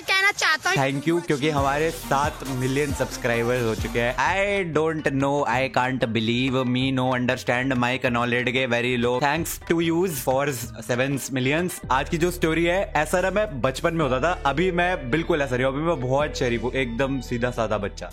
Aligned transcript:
मैं 0.00 0.06
कहना 0.08 0.30
चाहता 0.32 0.70
हूँ 0.70 0.76
थैंक 0.78 1.08
यू 1.08 1.20
क्योंकि 1.20 1.48
हमारे 1.50 1.90
सात 1.90 2.44
मिलियन 2.58 2.92
सब्सक्राइबर्स 2.94 3.62
हो 3.64 3.74
चुके 3.74 4.00
हैं। 4.00 4.14
I 4.18 4.62
don't 4.74 5.08
know 5.14 5.32
I 5.48 5.68
can't 5.68 6.04
believe 6.14 6.62
me 6.64 6.92
no 6.92 7.08
understand 7.14 7.72
my 7.82 7.98
knowledge 8.52 8.64
very 8.74 8.96
low 8.96 9.18
thanks 9.22 9.60
to 9.68 9.80
yous 9.80 10.20
for 10.22 10.52
seven 10.52 11.18
millions 11.32 11.80
आज 11.92 12.08
की 12.08 12.18
जो 12.18 12.30
स्टोरी 12.30 12.64
है 12.64 12.80
ऐसा 12.96 13.20
ना 13.20 13.30
मैं 13.30 13.60
बचपन 13.60 13.94
में 13.94 14.04
होता 14.04 14.20
था 14.20 14.32
अभी 14.50 14.70
मैं 14.80 15.10
बिल्कुल 15.10 15.42
ऐसा 15.42 15.56
रही 15.56 15.64
हूँ 15.64 15.74
अभी 15.74 15.84
मैं 15.86 16.00
बहुत 16.00 16.38
शरीफ 16.38 16.62
हूँ 16.62 16.72
एकदम 16.84 17.20
सीधा 17.28 17.50
साधा 17.60 17.78
बच्चा। 17.78 18.10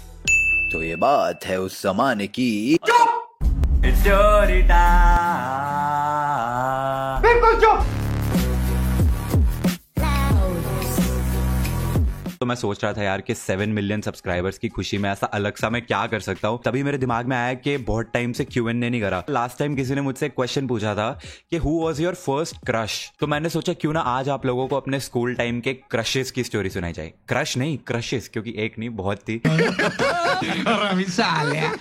तो 0.71 0.83
ये 0.83 0.95
बात 1.01 1.45
है 1.45 1.59
उस 1.61 1.81
जमाने 1.83 2.27
की। 2.27 2.51
स्टोरी 2.83 4.61
टाइम 4.67 5.76
मैं 12.47 12.55
सोच 12.55 12.83
रहा 12.83 12.93
था 12.93 13.03
यार 13.03 13.21
कि 13.21 13.33
सेवन 13.35 13.69
मिलियन 13.71 14.01
सब्सक्राइबर्स 14.01 14.57
की 14.57 14.69
खुशी 14.69 14.97
में 14.97 15.09
ऐसा 15.09 15.27
अलग 15.33 15.57
सा 15.57 15.69
मैं 15.69 15.81
क्या 15.81 16.05
कर 16.07 16.19
सकता 16.19 16.47
हूँ। 16.47 16.59
तभी 16.65 16.83
मेरे 16.83 16.97
दिमाग 16.97 17.25
में 17.25 17.35
आया 17.37 17.53
कि 17.55 17.77
बहुत 17.87 18.11
टाइम 18.13 18.31
से 18.33 18.45
क्यू 18.45 18.67
एन 18.69 18.77
नहीं 18.77 19.01
करा। 19.01 19.23
लास्ट 19.29 19.59
टाइम 19.59 19.75
किसी 19.75 19.95
ने 19.95 20.01
मुझसे 20.01 20.29
क्वेश्चन 20.29 20.67
पूछा 20.67 20.93
था 20.95 21.09
कि 21.51 21.57
who 21.57 21.71
was 21.71 22.01
your 22.01 22.15
first 22.15 22.65
crush 22.65 22.99
तो 23.19 23.27
मैंने 23.27 23.49
सोचा 23.49 23.73
क्यों 23.73 23.93
ना 23.93 23.99
आज 24.09 24.29
आप 24.29 24.45
लोगों 24.45 24.67
को 24.67 24.75
अपने 24.75 24.99
स्कूल 24.99 25.35
टाइम 25.35 25.59
के 25.59 25.73
क्रशेस 25.91 26.31
की 26.31 26.43
स्टोरी 26.43 26.69
सुनाई 26.69 26.93
जाए। 26.93 27.13
क्रश 27.27 27.55
नहीं 27.57 27.77
क्रशेस 27.87 28.29
क्योंकि 28.33 28.53
एक 28.57 28.79
नहीं 28.79 28.89
बहुत 28.95 29.21
थी। 29.29 29.41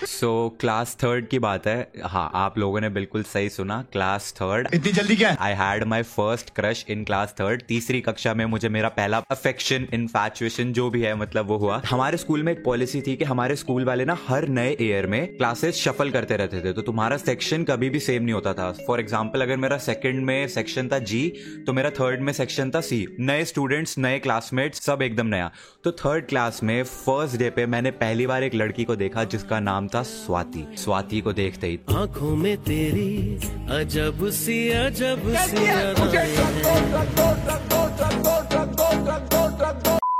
सो 0.06 0.32
क्लास 0.60 0.96
थर्ड 1.02 1.28
की 1.28 1.38
बात 1.38 1.66
है। 1.66 1.92
हाँ 2.04 2.30
आप 2.34 2.58
लोगों 2.58 2.80
ने 2.80 2.88
बिल्कुल 2.90 3.22
सही 3.24 3.48
सुना 3.50 3.82
क्लास 3.92 4.32
थर्ड 4.36 4.68
इतनी 4.74 4.92
जल्दी 4.92 5.16
क्या? 5.16 5.36
I 5.40 5.52
had 5.54 5.84
my 5.84 6.02
first 6.04 6.50
crush 6.56 6.84
in 6.88 7.04
class 7.04 7.34
third 7.40 7.62
तीसरी 7.68 8.00
कक्षा 8.00 8.34
में 8.34 8.44
मुझे 8.46 8.68
मेरा 8.68 8.88
पहला 8.90 9.22
अफेक्शन 9.30 9.86
इनफैचुएशन 10.56 10.72
जो 10.72 10.88
भी 10.90 11.00
है 11.02 11.14
मतलब 11.16 11.46
वो 11.48 11.56
हुआ। 11.58 11.80
हमारे 11.86 12.16
स्कूल 12.16 12.42
में 12.42 12.52
एक 12.52 12.62
पॉलिसी 12.64 13.00
थी 13.02 13.14
कि 13.16 13.24
हमारे 13.24 13.56
स्कूल 13.56 13.84
वाले 13.84 14.04
ना 14.04 14.16
हर 14.28 14.46
नए 14.48 14.76
ईयर 14.80 15.06
में 15.06 15.36
क्लासेस 15.36 15.76
शफल 15.76 16.10
करते 16.10 16.36
रहते 16.36 16.60
थे। 16.60 16.72
तो 16.72 16.82
तुम्हारा 16.82 17.16
सेक्शन 17.16 17.64
कभी 17.64 17.90
भी 17.90 18.00
सेम 18.00 18.22
नहीं 18.22 18.34
होता 18.34 18.52
था। 18.54 18.70
फॉर 18.86 19.00
एग्ज़ाम्पल 19.00 19.42
अगर 19.42 19.56
मेरा 19.56 19.78
सेकंड 19.78 20.24
में 20.24 20.48
सेक्शन 20.48 20.88
था 20.88 20.98
जी 21.00 21.22
तो 21.66 21.72
मेरा 21.72 21.90
थर्ड 21.90 22.20
में 22.20 22.32
सेक्शन 22.32 22.70
था 22.74 22.80
सी 22.80 23.06
नए 23.20 23.44
स्टूडेंट्स 23.44 23.98
नए 23.98 24.18
क्लासमेट्स 24.18 24.80
सब 24.82 25.02
एकदम 25.02 25.26
नया। 25.26 25.50
तो 25.84 25.92
थर्ड 25.94 26.26
क्लास 26.26 26.62
में 26.62 26.82
फ़र्स्ट 26.84 27.36
डे 27.38 27.50
पे 27.50 27.66
मैंने 27.66 27.90
पहली 27.96 28.26
बार 28.26 28.42
एक 28.42 28.54
लड़की 28.54 28.84
को 28.84 28.96
देखा 28.96 29.24
जिसका 29.26 29.60
नाम 29.60 29.88
था 29.88 30.02
स्वाति। 30.06 30.66
स्वाति 30.78 31.20
को 31.20 31.32
देखते 31.32 31.66
ही 31.66 31.78
आँखों 31.96 32.34
में 32.36 32.56
तेरी 32.64 33.38
अजब 33.72 34.28
सी 34.32 34.58
अजब 34.70 35.32
सी 35.36 35.66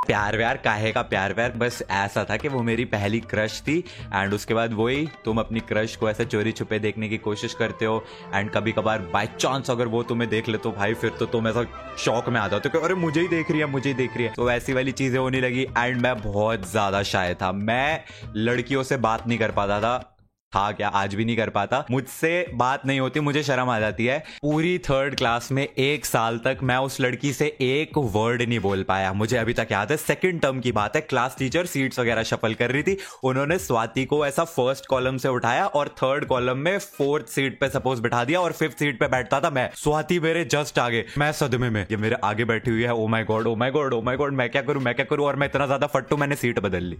प्यार 0.07 0.37
व्यार 0.37 0.57
काहे 0.57 0.91
का 0.91 1.01
प्यार 1.01 1.33
व्यार 1.33 1.51
बस 1.51 1.83
ऐसा 1.89 2.23
था 2.23 2.37
कि 2.37 2.47
वो 2.47 2.63
मेरी 2.63 2.85
पहली 2.85 3.19
क्रश 3.19 3.61
थी। 3.61 3.77
एंड 4.13 4.33
उसके 4.33 4.53
बाद 4.53 4.73
वही, 4.73 5.07
तुम 5.25 5.37
अपनी 5.37 5.59
क्रश 5.59 5.95
को 5.95 6.09
ऐसे 6.09 6.25
चोरी 6.25 6.51
छुपे 6.51 6.79
देखने 6.79 7.09
की 7.09 7.17
कोशिश 7.17 7.53
करते 7.53 7.85
हो। 7.85 8.03
एंड 8.33 8.51
कभी 8.51 8.71
कभार 8.71 8.99
बाई 8.99 9.27
चांस 9.39 9.69
अगर 9.69 9.87
वो 9.87 10.03
तुम्हें 10.03 10.29
देख 10.29 10.49
ले 10.49 10.57
तो 10.57 10.71
भाई, 10.71 10.93
फिर 10.93 11.09
तो 11.09 11.25
तुम 11.25 11.47
ऐसा 11.47 11.65
शौक 11.99 12.29
में 12.29 12.39
आ 12.39 12.47
जाते 12.47 12.69
हो 12.69 12.79
कि, 12.79 12.85
अरे, 12.85 12.95
मुझे 12.95 13.21
ही 13.21 13.27
देख 13.27 13.51
रही 13.51 13.59
है, 13.59 13.65
मुझे 13.65 13.89
ही 13.89 13.95
देख 13.95 14.17
रही 14.17 14.25
है। 14.25 14.33
तो 14.33 14.51
ऐसी 14.51 14.73
वाली 14.73 14.91
चीज़ें 14.91 15.19
होने 15.19 15.41
लगी। 15.41 15.67
एंड 15.77 16.01
मैं 16.01 16.17
बहुत 16.21 16.71
ज़्यादा 16.71 17.03
शाय 17.03 17.33
था। 17.33 17.51
मैं 17.51 18.03
लड़कियों 18.35 18.83
से 18.83 18.97
बात 18.97 19.27
नहीं 19.27 19.39
कर 19.39 19.51
पाता 19.51 19.79
था। 19.79 20.13
था 20.57 20.71
क्या 20.73 20.87
आज 20.89 21.15
भी 21.15 21.25
नहीं 21.25 21.37
कर 21.37 21.49
पाता। 21.51 21.83
मुझसे 21.91 22.29
बात 22.55 22.85
नहीं 22.85 22.99
होती, 22.99 23.19
मुझे 23.21 23.43
शर्म 23.43 23.69
आ 23.69 23.79
जाती 23.79 24.05
है। 24.05 24.17
पूरी 24.41 24.77
थर्ड 24.79 25.15
क्लास 25.15 25.51
में 25.51 25.67
एक 25.67 26.05
साल 26.05 26.37
तक 26.45 26.59
मैं 26.63 26.77
उस 26.79 26.99
लड़की 27.01 27.33
से 27.33 27.45
एक 27.61 27.97
वर्ड 27.97 28.41
नहीं 28.41 28.59
बोल 28.59 28.83
पाया। 28.83 29.11
मुझे 29.15 29.37
अभी 29.37 29.53
तक 29.53 29.71
याद 29.71 29.91
है 29.91 29.97
सेकंड 29.97 30.41
टर्म 30.41 30.59
की 30.59 30.71
बात 30.71 30.95
है 30.95 31.01
क्लास 31.03 31.35
टीचर 31.39 31.65
सीट्स 31.67 31.99
वगैरह 31.99 32.23
शफल 32.25 32.53
कर 32.55 32.71
रही 32.71 32.83
थी। 32.83 32.97
उन्होंने 33.23 33.57
स्वाति 33.59 34.05
को 34.05 34.25
ऐसा 34.25 34.43
फ़र्स्ट 34.45 34.85
कॉलम 34.85 35.17
से 35.17 35.29
उठाया 35.29 35.65
और 35.67 35.89
थर्ड 35.97 36.25
कॉलम 36.25 36.57
में 36.59 36.77
फोर्थ 36.79 37.27
सीट 37.29 37.59
पे 37.59 37.69
सपोज़ 37.69 38.01
बैठा 38.01 38.23
दिया 38.23 38.41
और 38.41 38.51
फिफ्थ 38.53 38.79
सीट 38.79 38.99
पे 38.99 39.07
बैठता 39.07 39.39
था 39.39 39.49
मैं। 39.49 39.69
स्वाति 39.75 40.19
मेरे 40.19 40.43
जस्ट 40.47 40.79
आगे, 40.79 41.05
मैं 41.17 41.31
सदमे 41.33 41.69
में। 41.69 41.81
ये 41.81 41.97
मेरे 41.97 42.17
आगे 42.23 42.45
बैठी 42.45 42.71
हुई 42.71 42.83
है 42.83 42.93
ओ 42.93 43.07
my 43.07 43.23
God 43.23 43.47
oh 43.47 43.55
my 43.55 43.71
God 43.71 43.93
oh 43.93 44.01
my 44.01 44.17
God 44.17 44.33
मैं 44.33 44.49
क्या 44.49 44.61
करूँ, 44.61 44.81
मैं 44.83 44.95
क्या 44.95 45.05
करूँ? 45.05 45.25
और 45.25 45.35
मैं 45.35 45.47
इतना 45.47 45.65
ज़्यादा 45.65 45.87
फट्टू, 45.87 46.17
मैंने 46.17 46.35
सीट 46.35 46.59
बदल 46.59 46.83
ली। 46.83 46.97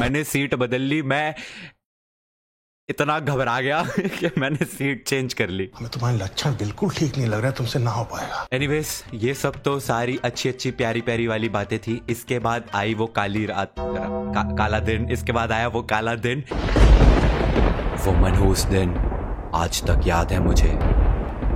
मैंने 0.00 0.24
सीट 0.26 0.54
बदल 0.54 0.80
ली, 0.82 1.02
मैं 1.04 1.34
इतना 2.90 3.18
घबरा 3.20 3.60
गया 3.60 3.82
कि 3.98 4.30
मैंने 4.38 4.64
सीट 4.64 5.04
चेंज 5.08 5.34
कर 5.34 5.48
ली। 5.48 5.68
हमें 5.78 5.90
तुम्हारे 5.90 6.16
लक्षण 6.18 6.52
बिल्कुल 6.52 6.90
ठीक 6.90 7.16
नहीं 7.16 7.26
लग 7.26 7.38
रहा 7.38 7.46
है 7.46 7.52
तुमसे 7.52 7.78
ना 7.78 7.90
हो 7.90 8.04
पाएगा। 8.04 8.46
एनीवेज 8.52 8.88
ये 9.14 9.34
सब 9.34 9.62
तो 9.62 9.78
सारी 9.80 10.18
अच्छी 10.24 10.48
अच्छी 10.48 10.70
प्यारी 10.70 11.00
प्यारी 11.00 11.26
वाली 11.26 11.48
बातें 11.48 11.78
थी। 11.78 12.00
इसके 12.10 12.38
बाद 12.38 12.70
आई 12.74 12.94
वो 12.94 13.06
काली 13.06 13.44
रात 13.46 13.74
का, 13.78 14.42
काला 14.56 14.78
दिन। 14.80 15.10
इसके 15.10 15.32
बाद 15.32 15.52
आया 15.52 15.68
वो 15.68 15.82
काला 15.82 16.14
दिन। 16.26 16.44
वो 18.04 18.12
मनहूस 18.12 18.64
दिन। 18.64 18.94
आज 19.54 19.82
तक 19.82 20.06
याद 20.06 20.32
है 20.32 20.40
मुझे। 20.40 20.99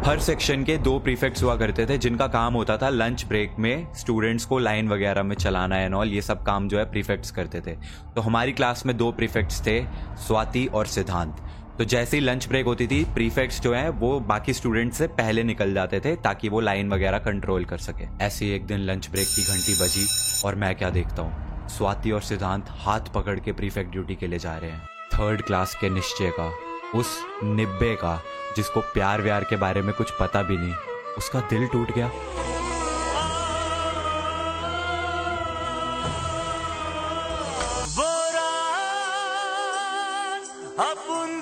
हर 0.04 0.18
सेक्शन 0.18 0.64
के 0.64 0.76
दो 0.78 0.98
प्रीफेक्ट्स 0.98 1.42
हुआ 1.42 1.56
करते 1.56 1.86
थे, 1.86 1.98
जिनका 1.98 2.26
काम 2.26 2.54
होता 2.54 2.76
था 2.76 2.88
लंच 2.88 3.24
ब्रेक 3.24 3.54
में 3.58 3.94
स्टूडेंट्स 3.94 4.44
को 4.44 4.58
लाइन 4.58 4.88
वगैरह 4.88 5.22
में 5.22 5.36
चलाना 5.36 5.78
एंड 5.78 5.94
ऑल 5.94 6.08
ये 6.08 6.22
सब 6.22 6.42
काम 6.42 6.68
जो 6.68 6.78
है 6.78 6.90
प्रीफेक्ट्स 6.90 7.30
करते 7.30 7.60
थे। 7.60 7.72
तो 8.14 8.20
हमारी 8.20 8.52
क्लास 8.52 8.86
में 8.86 8.96
दो 8.96 9.12
प्रीफेक्ट्स 9.12 9.66
थे, 9.66 9.86
स्वाति 10.16 10.66
और 10.66 10.86
सिद्धांत। 10.86 11.36
तो 11.78 11.84
जैसे 11.84 12.16
ही 12.16 12.22
लंच 12.22 12.48
ब्रेक 12.48 12.66
होती 12.66 12.86
थी 12.86 13.04
प्रीफेक्ट्स 13.04 13.60
जो 13.60 13.74
है, 13.74 13.88
वो 13.88 14.20
बाकी 14.20 14.52
स्टूडेंट्स 14.52 14.98
से 14.98 15.06
पहले 15.06 15.42
निकल 15.42 15.74
जाते 15.74 16.00
थे, 16.00 16.16
ताकि 16.16 16.48
वो 16.48 16.60
लाइन 16.60 16.90
वगैरह 16.90 17.18
कंट्रोल 17.18 17.64
कर 17.64 17.78
सके। 17.78 18.24
ऐसे 18.24 18.44
ही 18.44 18.50
एक 18.50 18.66
दिन 18.66 18.80
लंच 18.80 19.10
ब्रेक 19.10 19.28
की 19.28 19.42
घंटी 19.42 19.74
बजी, 19.84 20.06
और 20.44 20.54
मैं 20.54 20.74
क्या 20.74 20.90
देखता 20.90 21.22
हूँ? 21.22 21.68
स्वाति 21.68 22.10
और 22.10 22.20
सिद्धांत 22.20 22.64
हाथ 22.68 23.00
पकड़ 23.00 23.38
के 23.40 23.52
प्रीफेक्ट 23.52 23.90
ड्यूटी 23.90 24.14
के 24.14 24.26
लिए 24.26 24.38
जा 24.38 24.56
रहे 24.56 24.70
हैं। 24.70 24.86
थर्ड 25.14 25.42
क्लास 25.42 25.74
के 25.74 25.90
निश्चय 25.90 26.30
का। 26.30 26.73
उस 26.94 27.18
निब्बे 27.44 27.94
का, 27.96 28.20
जिसको 28.56 28.80
प्यार 28.94 29.22
व्यार 29.22 29.44
के 29.44 29.56
बारे 29.56 29.82
में 29.82 29.94
कुछ 29.94 30.10
पता 30.20 30.42
भी 30.42 30.56
नहीं, 30.56 30.74
उसका 31.18 31.40
दिल 31.50 31.66
टूट 31.68 31.94
गया। 31.94 32.10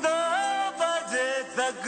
दो 0.04 0.12
बजे 0.78 1.30
तक 1.56 1.84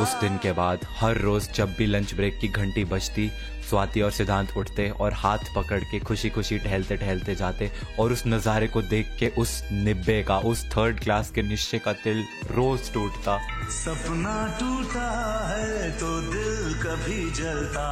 उस 0.00 0.14
दिन 0.20 0.36
के 0.38 0.52
बाद 0.52 0.80
हर 0.98 1.18
रोज 1.18 1.48
जब 1.54 1.74
भी 1.74 1.86
लंच 1.86 2.12
ब्रेक 2.14 2.38
की 2.40 2.48
घंटी 2.48 2.84
बजती 2.84 3.28
स्वाति 3.68 4.00
और 4.00 4.10
सिद्धांत 4.10 4.56
उठते 4.56 4.88
और 4.90 5.12
हाथ 5.12 5.38
पकड़ 5.56 5.78
के 5.80 5.98
खुशी 6.00 6.30
खुशी 6.30 6.58
टहलते 6.58 6.96
टहलते 6.96 7.34
जाते 7.34 7.70
और 8.00 8.12
उस 8.12 8.22
नज़ारे 8.26 8.66
को 8.68 8.82
देख 8.82 9.16
के 9.18 9.28
उस 9.38 9.60
निब्बे 9.72 10.22
का 10.22 10.38
उस 10.50 10.64
थर्ड 10.66 11.00
क्लास 11.00 11.30
के 11.30 11.42
निश्चय 11.42 11.78
का 11.78 11.92
दिल 12.04 12.24
रोज 12.50 12.92
टूटता। 12.92 13.38
सपना 13.74 14.36
टूटा 14.60 15.08
है 15.48 15.90
तो 15.98 16.20
दिल 16.32 16.74
कभी 16.82 17.30
जलता 17.32 17.88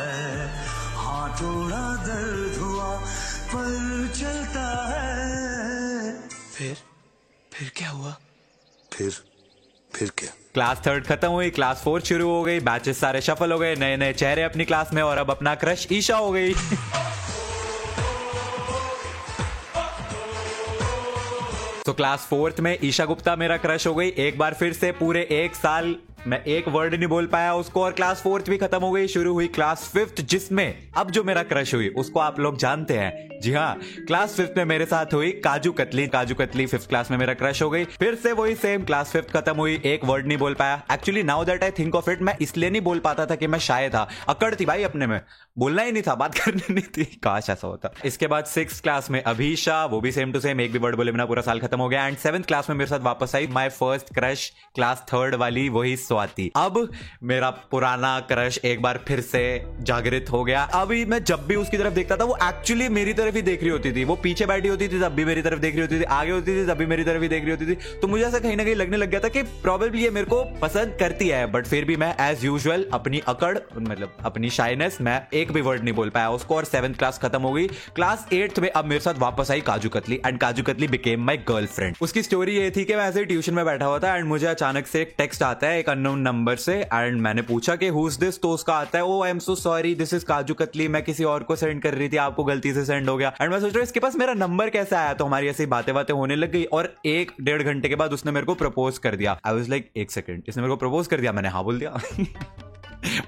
है। 0.00 0.48
हाँ 0.96 1.28
थोड़ा 1.40 1.84
दर्द 2.06 2.58
हुआ 2.58 2.94
पर 3.54 4.12
चलता 4.16 4.66
है। 4.88 6.12
फिर? 6.52 6.76
फिर 7.52 7.72
क्या 7.76 7.90
हुआ? 7.90 8.16
फिर? 8.92 9.10
फिर 9.94 10.12
क्या? 10.18 10.30
क्लास 10.58 10.82
थर्ड 10.86 11.04
खत्म 11.04 11.28
हुई, 11.28 11.50
क्लास 11.50 11.82
फोर्थ 11.84 12.04
शुरू 12.04 12.28
हो 12.28 12.42
गई 12.42 12.60
बैचेस 12.60 13.00
सारे 13.00 13.20
सफल 13.20 13.52
हो 13.52 13.58
गए 13.58 13.76
नए 13.76 13.96
नए 13.96 14.12
चेहरे 14.12 14.42
अपनी 14.42 14.64
क्लास 14.64 14.90
में 14.92 15.02
और 15.02 15.18
अब 15.18 15.30
अपना 15.30 15.54
क्रश 15.54 15.88
ईशा 15.92 16.16
हो 16.16 16.32
गई। 16.32 16.54
तो 21.86 21.92
क्लास 21.92 22.26
फोर्थ 22.30 22.60
में 22.60 22.78
ईशा 22.84 23.04
गुप्ता 23.04 23.36
मेरा 23.36 23.56
क्रश 23.56 23.86
हो 23.86 23.94
गई। 23.94 24.08
एक 24.08 24.38
बार 24.38 24.54
फिर 24.54 24.72
से 24.72 24.92
पूरे 24.92 25.28
एक 25.30 25.54
साल 25.54 25.96
मैं 26.26 26.44
एक 26.44 26.68
वर्ड 26.68 26.94
नहीं 26.94 27.06
बोल 27.06 27.26
पाया 27.26 27.54
उसको 27.54 27.82
और 27.82 27.92
क्लास 27.92 28.20
फोर्थ 28.20 28.50
भी 28.50 28.56
खत्म 28.56 28.78
हो 28.78 28.90
गई, 28.90 29.06
शुरू 29.06 29.32
हुई 29.32 29.46
क्लास 29.46 29.90
फिफ्थ, 29.92 30.20
जिसमें 30.20 30.88
अब 30.96 31.10
जो 31.10 31.24
मेरा 31.24 31.42
क्रश 31.42 31.74
हुई, 31.74 31.88
उसको 31.88 32.20
आप 32.20 32.40
लोग 32.40 32.58
जानते 32.58 32.94
हैं। 32.94 33.37
जी 33.42 33.52
हाँ 33.52 33.78
क्लास 34.06 34.34
फिफ्थ 34.34 34.56
में 34.56 34.64
मेरे 34.64 34.84
साथ 34.86 35.14
हुई 35.14 35.30
काजू 35.44 35.72
कतली। 35.72 36.06
काजू 36.06 36.34
कतली 36.34 36.66
फिफ्थ 36.66 36.88
क्लास 36.88 37.10
में 37.10 37.18
मेरा 37.18 37.34
क्रश 37.34 37.62
हो 37.62 37.70
गई। 37.70 37.84
फिर 37.84 38.14
से 38.14 38.32
वही 38.32 38.54
सेम 38.54 38.84
क्लास 38.84 39.10
फिफ्थ 39.10 39.30
खत्म 39.30 39.56
हुई, 39.56 39.80
एक 39.84 40.04
वर्ड 40.04 40.26
नहीं 40.26 40.38
बोल 40.38 40.54
पाया। 40.54 40.82
Actually 40.92 41.22
now 41.22 41.44
that 41.44 41.64
I 41.64 41.70
think 41.70 41.94
of 41.94 42.10
it 42.10 42.22
मैं 42.22 42.36
इसलिए 42.40 42.70
नहीं 42.70 42.82
बोल 42.82 42.98
पाता 42.98 43.26
था 43.26 43.34
कि 43.34 43.46
मैं 43.46 43.58
शायद 43.58 43.94
था 43.94 44.08
अकड़ 44.28 44.54
थी 44.54 44.64
भाई 44.64 44.82
अपने 44.82 45.06
में। 45.06 45.20
बोलना 45.58 45.82
ही 45.82 45.92
नहीं 45.92 46.02
था, 46.02 46.14
बात 46.14 46.34
करनी 46.34 46.74
नहीं 46.74 46.84
थी। 46.96 47.04
काश 47.04 47.50
ऐसा 47.50 47.66
होता। 47.66 47.92
इसके 48.04 48.26
बाद 48.26 48.44
सिक्स 48.44 48.80
क्लास 48.80 49.10
में 49.10 49.22
अभीशा 49.22 49.84
वो 49.84 50.00
भी 50.00 50.12
सेम 50.12 50.32
टू 50.32 50.40
सेम 50.40 50.60
एक 50.60 50.72
भी 50.72 50.78
वर्ड 50.78 50.96
बोले 50.96 51.12
बिना 51.12 51.26
पूरा 51.26 51.42
साल 51.42 51.60
खत्म 51.60 51.78
हो 51.78 51.88
गया। 51.88 52.06
एंड 52.06 52.16
सेवंथ 52.16 52.42
क्लास 52.42 52.70
में 52.70 52.76
मेरे 52.76 52.90
साथ 52.90 53.00
वापस 53.00 53.34
आई 53.34 53.46
my 53.46 53.68
first 53.68 54.14
crush 54.14 54.50
class 54.74 55.04
third 55.08 55.34
वाली, 55.34 55.68
वही 55.68 55.96
स्वाति। 55.96 56.50
अब 56.56 56.90
मेरा 57.22 57.50
पुराना 57.50 58.18
क्रश 58.20 58.58
एक 58.64 58.82
बार 58.82 59.00
फिर 59.08 59.20
से 59.20 59.64
जागृत 59.80 60.26
हो 60.32 60.44
गया। 60.44 60.62
अभी 60.74 61.04
मैं 61.04 61.22
जब 61.24 61.46
भी 61.46 61.54
उसकी 61.54 61.76
तरफ़ 61.76 61.94
देखता 61.94 62.16
था, 62.16 62.24
वो 62.24 62.36
एक्चुअली 62.42 62.88
मेरी 62.88 63.12
तरफ़ 63.12 63.27
ही 63.34 63.42
देख 63.42 63.60
रही 63.60 63.70
होती 63.70 63.92
थी। 63.92 64.04
वो 64.04 64.16
पीछे 64.18 64.46
बैठी 64.46 64.68
होती 64.68 64.88
थी, 64.88 65.00
तब 65.00 65.12
भी 65.12 65.24
मेरी 65.24 65.42
तरफ़ 65.42 65.60
देख 65.60 65.74
रही 65.74 65.82
होती 65.82 66.00
थी। 66.00 66.04
आगे 66.04 66.30
होती 66.30 66.52
थी, 66.52 66.66
तब 66.66 66.76
भी 66.76 66.86
मेरी 66.86 67.04
तरफ़ 67.04 67.22
ही 67.22 67.28
देख 67.28 67.42
रही 67.42 67.50
होती 67.50 67.66
थी। 67.66 67.74
तो 68.00 68.08
मुझे 68.08 68.24
ऐसा 68.24 68.38
कहीं 68.38 68.56
ना 68.56 68.64
कहीं 68.64 68.74
लगने 68.74 68.96
लग 68.96 69.10
गया 69.10 69.20
था 69.20 69.28
कि 69.28 69.42
प्रॉबेबली 69.62 70.02
ये 70.02 70.10
मेरे 70.10 70.26
को 70.26 70.42
पसंद 70.62 70.96
करती 71.00 71.28
है 71.28 71.46
बट 71.52 71.66
फिर 71.66 71.84
भी 71.84 71.96
मैं 71.96 72.14
एज 72.20 72.44
यूजल 72.44 72.84
अपनी 72.92 73.22
अकड़ 73.28 73.56
मतलब 73.78 74.16
अपनी 74.24 74.50
शाइनेस 74.50 74.98
मैं 75.00 75.20
एक 75.34 75.52
भी 75.52 75.60
वर्ड 75.60 75.84
नहीं 75.84 75.94
बोल 75.94 76.08
पाया। 76.10 76.30
उसको 76.30 76.56
और 76.56 76.64
सेवंथ 76.66 76.94
क्लास 76.94 77.18
खत्म 77.18 77.42
हो 77.42 77.52
गई। 77.52 77.66
क्लास 77.94 78.26
एट्थ 78.32 78.58
में 78.58 78.70
अब 78.70 78.84
मेरे 78.84 79.00
साथ 79.00 79.18
वापस 79.18 79.50
आई 79.50 79.60
Kaju 79.62 79.88
Katli 79.88 80.20
and 80.26 80.38
Kaju 80.38 80.62
Katli 80.62 80.88
became 80.88 81.24
my 81.24 81.36
girlfriend 81.48 81.96
उसकी 82.00 82.22
स्टोरी 82.22 82.56
ये 82.56 82.70
थी 82.70 82.84
कि 82.84 82.94
मैं 82.94 83.04
ऐसे 83.04 83.24
ट्यूशन 83.24 83.54
में 83.54 83.64
बैठा 83.64 83.86
हुआ 83.86 83.98
था 83.98 84.14
एंड 84.16 84.26
मुझे 84.26 84.46
अचानक 84.46 84.86
से 84.86 85.00
एक 85.02 85.14
टेक्स्ट 85.18 85.42
आता 85.42 85.66
है, 85.66 85.78
एक 85.78 85.88
अननोन 85.88 86.20
नंबर 86.20 86.56
से 86.58 86.74
एंड 86.74 87.20
मैंने 87.20 87.42
पूछा 87.44 87.76
कि 87.76 87.88
हु 87.88 88.06
इज़ 88.08 88.18
दिस 88.20 88.40
तो 88.42 88.50
उसका 88.50 88.74
आता 88.74 88.98
है 88.98 89.04
ओ 89.04 89.22
I 89.22 89.30
am 89.30 89.38
so 89.40 89.54
sorry 89.56 89.94
this 89.94 90.14
is 90.14 90.24
Kaju 90.24 90.54
Katli, 90.54 90.88
मैं 90.88 91.02
किसी 91.04 91.24
और 91.24 91.42
को 91.42 91.56
सेंड 91.56 91.82
कर 91.82 91.94
रही 91.94 92.08
थी, 92.08 92.16
आपको 92.18 92.44
गलती 92.44 92.72
से 92.74 92.84
सेंड 92.84 93.08
हो 93.08 93.16
गया। 93.18 93.32
एंड 93.40 93.50
मैं 93.50 93.60
सोच 93.60 93.70
रहा 93.70 93.78
हूँ, 93.78 93.82
इसके 93.82 94.00
पास 94.00 94.16
मेरा 94.16 94.34
नंबर 94.34 94.70
कैसे 94.70 94.96
आया? 94.96 95.14
तो 95.14 95.24
हमारी 95.24 95.48
ऐसी 95.48 95.66
बातें 95.66 95.94
बातें 95.94 96.14
होने 96.14 96.36
लग 96.36 96.52
गई 96.52 96.64
और 96.64 96.94
एक 97.06 97.32
डेढ़ 97.40 97.62
घंटे 97.62 97.88
के 97.88 97.94
बाद 97.94 98.12
उसने 98.12 98.32
मेरे 98.32 98.46
को 98.46 98.54
प्रपोज 98.54 98.98
कर 98.98 99.16
दिया। 99.16 99.38
आई 99.46 99.54
वॉज़ 99.54 99.70
लाइक 99.70 99.90
एक 99.96 100.10
सेकंड 100.10 100.42
इसने 100.48 100.62
मेरे 100.62 100.74
को 100.74 100.76
प्रपोज 100.76 101.06
कर 101.06 101.20
दिया? 101.20 101.32
मैंने 101.32 101.48
हाँ 101.48 101.64
बोल 101.64 101.78
दिया। 101.78 102.00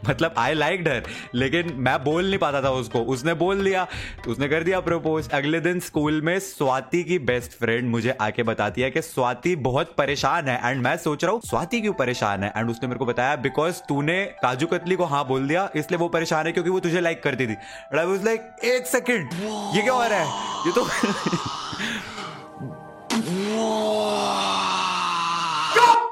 मतलब 0.09 0.35
आई 0.39 0.55
लाइक 0.55 0.85
डर 0.85 1.03
लेकिन 1.35 1.73
मैं 1.79 1.97
बोल 2.05 2.25
नहीं 2.25 2.39
पाता 2.39 2.63
था 2.63 2.71
उसको। 2.73 3.01
उसने 3.07 3.35
बोल 3.37 3.65
दिया, 3.65 3.87
उसने 4.29 4.49
कर 4.49 4.63
दिया 4.65 4.81
प्रपोज 4.81 5.29
अगले 5.31 5.61
दिन 5.61 5.81
स्कूल 5.81 6.21
में 6.23 6.39
स्वाति 6.41 7.03
की 7.05 7.19
बेस्ट 7.21 7.59
फ्रेंड 7.59 7.89
मुझे 7.91 8.17
आके 8.21 8.43
बताती 8.43 8.83
है 8.83 8.91
कि 8.91 9.03
स्वाति 9.03 9.55
बहुत 9.59 9.95
परेशान 9.99 10.49
है। 10.49 10.61
एंड 10.65 10.83
मैं 10.83 10.97
सोच 10.99 11.25
रहा 11.25 11.33
हूँ, 11.33 11.41
स्वाति 11.41 11.81
क्यों 11.81 11.93
परेशान 11.95 12.45
है? 12.45 12.53
एंड 12.57 12.71
उसने 12.71 12.89
मेरे 12.89 12.99
को 12.99 13.07
बताया 13.07 13.37
बिकॉज़ 13.39 13.81
तूने 13.89 14.25
काजू 14.43 14.67
कतली 14.67 14.97
को 14.97 15.05
हाँ 15.05 15.27
बोल 15.29 15.49
दिया, 15.49 15.69
इसलिए 15.77 15.99
वो 15.99 16.09
परेशान 16.11 16.47
है 16.47 16.53
क्योंकि 16.53 16.71
वो 16.71 16.81
तुझे 16.81 17.01
लाइक 17.01 17.23
करती 17.23 17.47
थी। 17.47 17.57
लाइक 17.95 18.65
एक 18.65 18.87
सेकेंड 18.87 19.33
ये 19.75 19.83
क्या 19.83 19.93
हो 19.93 20.03
रहा 20.03 20.19
है? 20.19 20.67
ये 20.67 20.73
तो 20.73 20.85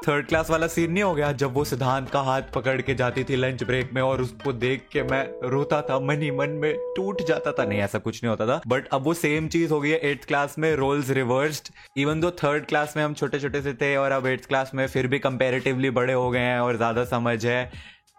थर्ड 0.09 0.27
क्लास 0.27 0.49
वाला 0.49 0.67
सीन 0.67 0.91
नहीं 0.91 1.03
हो 1.03 1.13
गया 1.15 1.31
जब 1.31 1.53
वो 1.53 1.63
सिद्धांत 1.65 2.09
का 2.09 2.21
हाथ 2.21 2.41
पकड़ 2.53 2.81
के 2.81 2.93
जाती 2.95 3.23
थी 3.23 3.35
लंच 3.35 3.63
ब्रेक 3.63 3.89
में 3.93 4.01
और 4.01 4.21
उसको 4.21 4.53
देख 4.53 4.87
के 4.91 5.03
मैं 5.03 5.49
रोता 5.49 5.81
था, 5.81 5.99
मन 5.99 6.21
ही 6.21 6.31
मन 6.31 6.49
में 6.61 6.73
टूट 6.95 7.21
जाता 7.27 7.51
था। 7.51 7.65
नहीं, 7.65 7.79
ऐसा 7.79 7.99
कुछ 7.99 8.23
नहीं 8.23 8.29
होता 8.29 8.47
था। 8.47 8.59
बट 8.67 8.87
अब 8.87 9.03
वो 9.03 9.13
सेम 9.13 9.47
चीज़ 9.47 9.71
हो 9.71 9.79
गई 9.81 9.89
है 9.89 9.99
एट्थ 10.11 10.27
क्लास 10.27 10.55
में 10.59 10.73
roles 10.75 11.09
reversed 11.09 11.69
even 11.97 12.19
though 12.19 12.31
third 12.43 12.65
class 12.65 12.93
में 12.97 13.03
हम 13.03 13.13
छोटे 13.13 13.39
छोटे 13.39 13.61
से 13.61 13.73
थे 13.73 13.95
और 13.97 14.11
अब 14.11 14.27
एट्थ 14.27 14.47
क्लास 14.47 14.71
में 14.75 14.85
फिर 14.87 15.07
भी 15.07 15.19
कंपेरेटिवली 15.19 15.89
बड़े 15.91 16.13
हो 16.13 16.29
गए 16.29 16.39
हैं 16.39 16.59
और 16.59 16.77
ज़्यादा 16.77 17.03
समझ 17.05 17.45
है। 17.45 17.71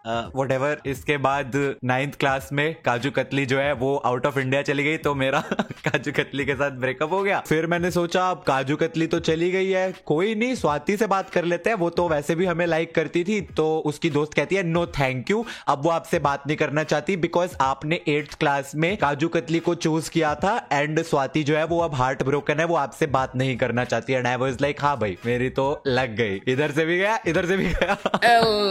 वट 0.07 0.51
एवर 0.51 0.81
इसके 0.85 1.17
बाद 1.17 1.51
नाइन्थ 1.83 2.15
क्लास 2.15 2.49
में 2.53 2.75
काजू 2.85 3.11
कतली 3.11 3.45
जो 3.45 3.59
है 3.59 3.73
वो 3.73 3.95
आउट 3.97 4.25
ऑफ़ 4.25 4.39
इंडिया 4.39 4.61
चली 4.61 4.83
गई 4.83 4.97
तो 4.97 5.13
मेरा 5.15 5.39
काजू 5.85 6.11
कतली 6.11 6.45
के 6.45 6.53
साथ 6.55 6.71
ब्रेकअप 6.71 7.11
हो 7.13 7.21
गया। 7.23 7.39
फिर 7.39 7.67
मैंने 7.67 7.91
सोचा 7.91 8.29
अब 8.31 8.43
काजू 8.47 8.75
कतली 8.75 9.07
तो 9.07 9.19
चली 9.19 9.51
गई 9.51 9.69
है 9.69 9.93
कोई 10.05 10.35
नहीं 10.35 10.55
स्वाति 10.55 10.97
से 10.97 11.07
बात 11.07 11.29
कर 11.29 11.45
लेते 11.45 11.69
हैं 11.69 11.77
वो 11.77 11.89
तो 11.89 12.07
वैसे 12.09 12.35
भी 12.35 12.45
हमें 12.45 12.65
लाइक 12.65 12.95
करती 12.95 13.23
थी 13.23 13.39
तो 13.57 13.67
उसकी 13.85 14.09
दोस्त 14.09 14.33
कहती 14.33 14.55
है 14.55 14.63
नो 14.63 14.85
थैंक 14.99 15.31
यू 15.31 15.45
अब 15.67 15.83
वो 15.83 15.89
आपसे 15.89 16.19
बात 16.19 16.47
नहीं 16.47 16.57
करना 16.57 16.83
चाहती 16.83 17.17
बिकॉज़ 17.17 17.55
आपने 17.61 17.99
एट्थ 18.07 18.37
क्लास 18.39 18.71
में 18.75 18.95
काजू 18.97 19.27
कतली 19.27 19.59
को 19.59 19.75
चूज़ 19.75 20.09
किया 20.11 20.33
था 20.35 20.55
एंड 20.71 21.01
स्वाति 21.03 21.43
जो 21.43 21.57
है 21.57 21.63
वो 21.65 21.79
अब 21.79 21.95
हार्ट 21.95 22.23
ब्रोकन 22.23 22.59
है 22.59 22.65
वो 22.65 22.75
आपसे 22.75 23.07
बात 23.07 23.35
नहीं 23.35 23.57
करना 23.57 23.83
चाहती 23.85 24.13
एंड 24.13 24.27
आई 24.27 24.35
वॉज़ 24.35 24.57
लाइक 24.61 24.81
हाँ 24.81 24.97
भाई 24.97 25.17
मेरी 25.25 25.49
तो 25.49 25.83
लग 25.87 26.15
गई। 26.15 26.41
इधर 26.47 26.71
से 26.71 26.85
भी 26.85 26.97
गया 26.97 27.19
इधर 27.27 27.45
से 27.45 27.57
भी 27.57 27.65
गया। 27.65 27.97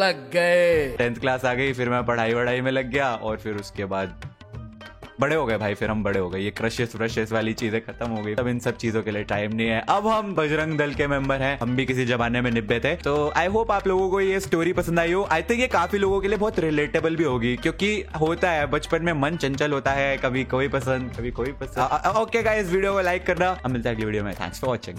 लग 0.00 0.30
गए। 0.32 0.96
टेंथ 0.96 1.16
क्लास 1.20 1.44
आ 1.44 1.54
गई, 1.54 1.72
फिर 1.72 1.88
मैं 1.88 2.04
पढ़ाई 2.06 2.34
वढ़ाई 2.34 2.60
में 2.60 2.70
लग 2.72 2.90
गया 2.90 3.14
और 3.14 3.36
फिर 3.36 3.56
उसके 3.56 3.84
बाद 3.86 4.20
बड़े 5.20 5.36
हो 5.36 5.44
गए 5.46 5.56
भाई, 5.58 5.74
फिर 5.74 5.90
हम 5.90 6.02
बड़े 6.02 6.20
हो 6.20 6.28
गए। 6.30 6.38
ये 6.40 6.50
क्रशेस 6.50 6.94
व्रशेस 6.96 7.32
वाली 7.32 7.52
चीज़ें 7.52 7.80
खत्म 7.80 8.06
हो 8.08 8.22
गई। 8.22 8.34
अब 8.34 8.46
इन 8.48 8.58
सब 8.58 8.76
चीज़ों 8.76 9.02
के 9.02 9.10
लिए 9.10 9.24
टाइम 9.24 9.54
नहीं 9.54 9.66
है। 9.68 9.80
अब 9.88 10.06
हम 10.06 10.34
बजरंग 10.34 10.78
दल 10.78 10.94
के 10.94 11.06
मेंबर 11.06 11.42
हैं। 11.42 11.58
हम 11.58 11.74
भी 11.76 11.84
किसी 11.86 12.04
जमाने 12.04 12.40
में 12.40 12.50
निब्बे 12.50 12.78
थे। 12.80 12.94
तो 12.96 13.14
आई 13.36 13.46
होप 13.46 13.70
आप 13.70 13.86
लोगों 13.86 14.08
को 14.10 14.20
ये 14.20 14.38
स्टोरी 14.40 14.72
पसंद 14.72 15.00
आई 15.00 15.12
हो। 15.12 15.26
आई 15.32 15.42
थिंक 15.42 15.60
ये 15.60 15.66
काफ़ी 15.68 15.98
लोगों 15.98 16.20
के 16.20 16.28
लिए 16.28 16.38
बहुत 16.38 16.60
रिलेटेबल 16.60 17.16
भी 17.16 17.24
होगी, 17.24 17.54
क्योंकि 17.56 17.92
होता 18.20 18.50
है, 18.50 18.66
बचपन 18.66 19.04
में 19.04 19.12
मन 19.12 19.36
चंचल 19.36 19.72
होता 19.72 19.92
है। 19.92 20.16
कभी 20.16 20.44
कोई 20.46 20.68
पसंद, 20.68 21.12
कभी 21.18 21.30
कोई 21.32 21.52
पसंद। 21.60 22.16
ओके 22.16 22.42
गाइस 22.42 22.72
वीडियो 22.72 22.92
को 22.92 23.00
लाइक 23.00 23.26
करना। 23.26 23.56
हम 23.64 23.72
मिलते 23.72 23.88
हैं 23.88 23.96
अगली 23.96 24.06
वीडियो 24.06 24.24
में। 24.24 24.34
Thanks 24.34 24.60
for 24.60 24.70
watching 24.70 24.96